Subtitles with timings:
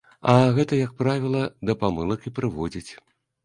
[0.31, 1.43] А гэта, як правіла,
[1.73, 2.93] да памылак і прыводзіць.